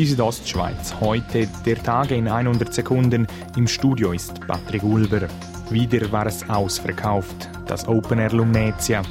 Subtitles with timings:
[0.00, 0.94] Die Südostschweiz.
[0.98, 3.26] Heute der Tag in 100 Sekunden.
[3.54, 5.28] Im Studio ist Patrick Ulber.
[5.68, 7.50] Wieder war es ausverkauft.
[7.66, 9.02] Das Open Air Lumnezia.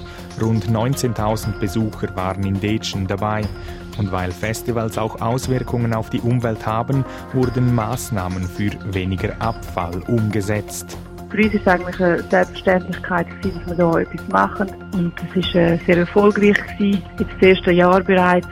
[0.41, 3.43] Rund 19.000 Besucher waren in Detschen dabei.
[4.00, 10.97] Und weil Festivals auch Auswirkungen auf die Umwelt haben, wurden Maßnahmen für weniger Abfall umgesetzt.
[11.29, 14.68] Für uns war es eigentlich eine Selbstverständlichkeit, dass wir hier etwas machen.
[14.93, 18.47] Und es war sehr erfolgreich, in das erste Jahr bereits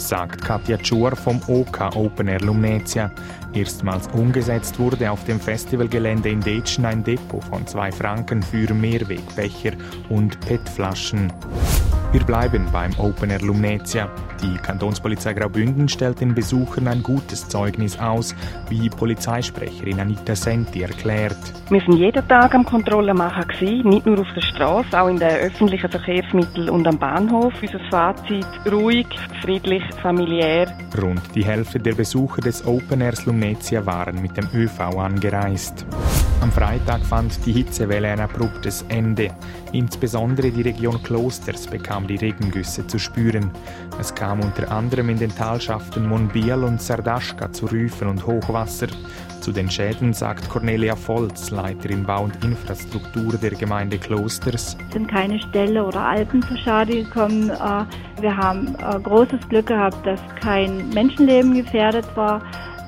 [0.00, 3.10] sagt Katja Tschur vom OK Open Air Lumnezia.
[3.52, 9.72] Erstmals umgesetzt wurde auf dem Festivalgelände in Detschen ein Depot von zwei Franken für Mehrwegbecher
[10.08, 11.32] und PET-Flaschen.
[12.10, 14.08] Wir bleiben beim Open Air Lumnezia.
[14.42, 18.34] Die Kantonspolizei Graubünden stellt den Besuchern ein gutes Zeugnis aus,
[18.70, 21.36] wie Polizeisprecherin Anita Senti erklärt.
[21.68, 25.28] Wir sind jeden Tag am Kontrollen machen, nicht nur auf der Straße, auch in den
[25.28, 27.52] öffentlichen Verkehrsmitteln und am Bahnhof.
[27.60, 29.06] Unser Fazit ruhig,
[29.42, 30.74] friedlich, familiär.
[30.98, 35.84] Rund die Hälfte der Besucher des Open Air Lumnezia waren mit dem ÖV angereist.
[36.40, 39.30] Am Freitag fand die Hitzewelle ein abruptes Ende.
[39.72, 43.50] Insbesondere die Region Klosters bekam die Regengüsse zu spüren.
[43.98, 48.86] Es kam unter anderem in den Talschaften Monbiel und Sardaschka zu Rüfen und Hochwasser.
[49.40, 54.76] Zu den Schäden sagt Cornelia Volz, Leiterin Bau und Infrastruktur der Gemeinde Klosters.
[54.86, 57.50] Es sind keine Ställe oder Alpen zu Schade gekommen.
[57.50, 62.42] Äh, wir haben äh, großes Glück gehabt, dass kein Menschenleben gefährdet war,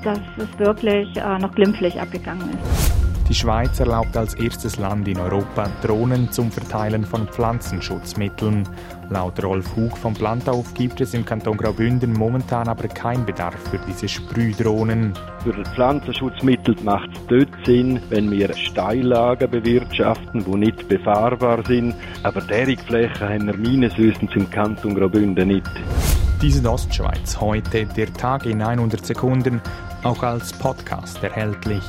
[0.04, 3.09] dass es wirklich äh, noch glimpflich abgegangen ist.
[3.30, 8.68] Die Schweiz erlaubt als erstes Land in Europa Drohnen zum Verteilen von Pflanzenschutzmitteln.
[9.08, 13.78] Laut Rolf Hug vom Plantauf gibt es im Kanton Graubünden momentan aber keinen Bedarf für
[13.86, 15.12] diese Sprühdrohnen.
[15.44, 21.94] Für Pflanzenschutzmittel macht es dort Sinn, wenn wir Steillagen bewirtschaften, die nicht befahrbar sind.
[22.24, 25.70] Aber derige Flächen haben wir meines Wissens im Kanton Graubünden nicht.
[26.42, 29.60] Diese Ostschweiz heute, der Tag in 100 Sekunden,
[30.02, 31.84] auch als Podcast erhältlich.